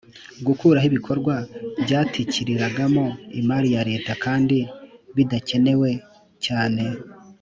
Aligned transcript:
gukuraho 0.45 0.85
ibikorwa 0.91 1.33
byatikiriragamo 1.83 3.05
imari 3.39 3.67
ya 3.75 3.81
Leta 3.89 4.11
kandi 4.23 4.57
bidakenewe 5.15 5.89
cyane 6.45 6.83